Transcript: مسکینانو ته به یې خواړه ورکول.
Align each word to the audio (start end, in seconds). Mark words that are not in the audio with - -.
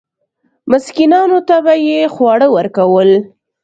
مسکینانو 0.69 1.39
ته 1.47 1.55
به 1.65 1.73
یې 1.87 1.99
خواړه 2.13 2.47
ورکول. 2.55 3.09